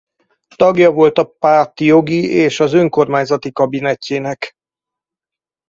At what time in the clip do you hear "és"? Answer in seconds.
2.29-2.59